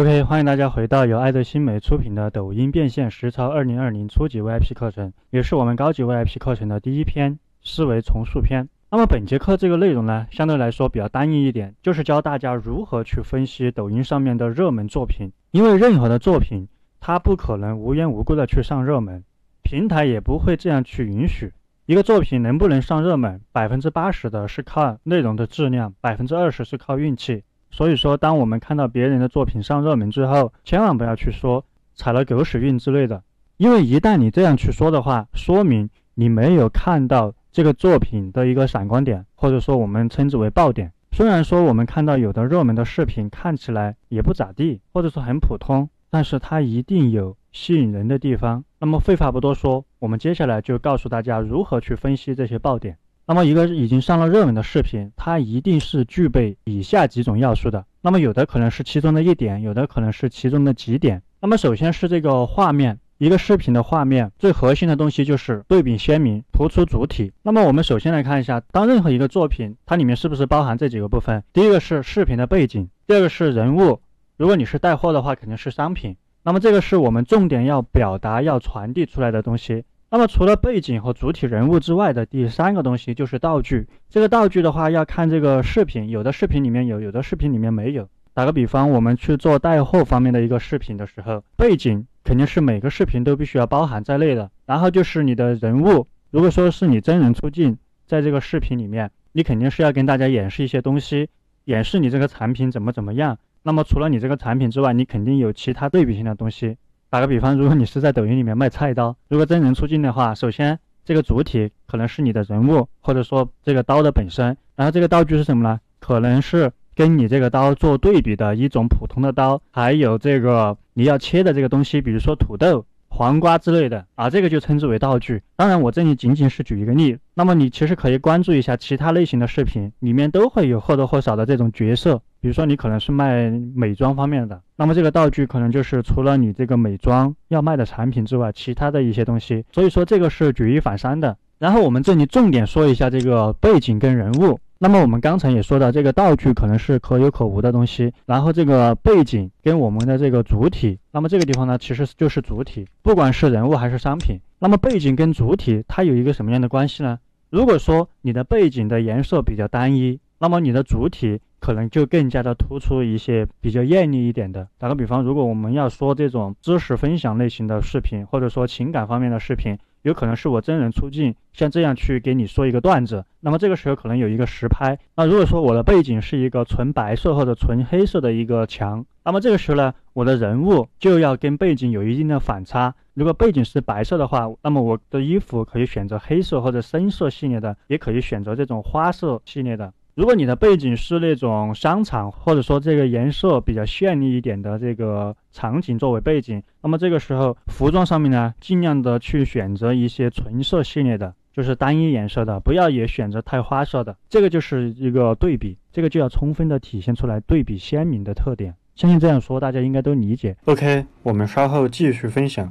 [0.00, 8.66] OK，欢迎大家回到由爱德新媒出品的抖音变现实操二零二零初级 VIP 课程，也是我们高级 VIP 课程的第一篇思维重塑篇。
[8.90, 15.30] 那么本节课这个内容呢，相对来说比较单一一点，就是教大家如何去分析抖音上面的热门作品。
[15.50, 16.66] 因为任何的作品，
[16.98, 19.22] 它不可能无缘无故的去上热门，
[19.62, 21.52] 平台也不会这样去允许。
[21.84, 27.42] 一个作品能不能上热门，百分之八十的是靠内容的质量，百分之二十是靠运气。
[27.70, 31.64] 所以说，当我们看到别人的作品上热门之后，千万不要去说
[31.94, 33.22] 踩了狗屎运之类的，
[33.56, 40.92] 因为一旦你这样去说的话，说明你没有看到这个作品的一个闪光点，或者说我们称之为爆点。
[41.12, 48.64] 虽然说我们看到有的热门的视频看起来也不咋地，或者说很普通，但是它一定有吸引人的地方。
[48.78, 52.96] 那么废话不多说，我们接下来就告诉大家如何去分析这些爆点。
[53.30, 57.84] 那么一个已经上了热门的视频，它一定是具备以下几种要素的。
[58.00, 61.22] 那么有的可能是其中的一点，有的可能是其中的几点。
[61.40, 67.30] 那么首先是这个画面，一个视频的画面最核心的东西就是对比鲜明，突出主体。
[67.44, 71.44] 那么我们首先来看一下，当任何一个作品它里面是不是包含这几个部分？
[71.52, 74.00] 第一个是视频的背景，第二个是人物。
[74.38, 76.16] 如果你是带货的话，肯定是商品。
[76.42, 79.84] 那么这个是我们重点要表达、要传递出来的东西。
[80.12, 83.86] 那么除了背景和主体人物之外的第三个东西就是道具。
[84.08, 88.08] 这个道具的话要看这个视频，有的视频里面有，有的视频里面没有。
[88.34, 94.50] 打个比方，我们去做带货方面的一个视频的时候，背景肯定是每个视频都必须要包含在内的。
[94.66, 101.28] 然后就是你的人物，如果说是你真人出镜，在这个视频里面，你肯定是要跟大家演示一些东西，
[101.66, 103.38] 演示你这个产品怎么怎么样。
[103.62, 106.76] 那么除了你这个产品之外，你肯定有其他对比性的东西。
[107.10, 115.80] 打个比方，如果你是在抖音里面卖菜刀，如果真人出镜的话，首先这个主体可能是你的人物，或者说这个刀的本身，然后这个道具是什么呢？
[115.98, 122.86] 可能是跟你这个刀做对比的一种普通的刀，还有这个你要切的这个东西，比如说土豆。
[123.12, 125.42] 黄瓜之类的啊，这个就称之为道具。
[125.56, 127.18] 当然，我这里仅仅是举一个例。
[127.34, 132.22] 那么你其实可以关注一下其他类型的视频，里面都会有或多或少的这种角色。
[132.40, 139.64] 比如说你可能是卖美妆方面的，那么这个道具可能就是除了你这个美妆要卖的产品之外，其他的一些东西。
[139.72, 141.36] 所以说这个是举一反三的。
[141.58, 144.58] 然后我们这里重点说一下这个背景跟人物。
[144.78, 154.38] 那么我们刚才也说到，这个道具可能是可有可无的东西，然后这个背景跟我们的这个主体，那么这个地方呢，其实就是主体，不管是人物还是商品。
[154.58, 157.18] 那么背景跟主体它有一个什么样的关系呢？
[157.50, 164.66] 如果说你的背景的颜色比较单一，那么你的主体可能就更加的突出一些，比较艳丽一点的。
[164.78, 169.78] 打个比方，如果我们要说这种知识分享类型的视频，或者说情感方面的视频。
[170.02, 174.98] 有可能是我真人出镜，像这样去给你说一个段子，那么这个时候可能有一个实拍。
[175.14, 182.94] 那如果说我的背景是一个纯白色或者纯黑色的一个墙，那么这个时候呢，我的人物就要跟背景有一定的反差。
[183.12, 189.92] 如果背景是白色的话，那么我的衣服可以选择黑色或者深色系列的，也可以选择这种花色系列的。
[190.14, 204.16] 如果你的背景是那种商场，或者说这个颜色比较绚丽一点的这个场景作为背景，那么这个时候服装上面呢，尽量的去选择一些纯色系列的，就是单一颜色的，不要也选择太花色的。
[204.28, 208.74] 这个就是一个对比，这个就要充分的体现出来对比鲜明的特点。
[208.96, 210.54] 相信这样说大家应该都理解。
[210.66, 212.70] OK，我们稍后继续分享。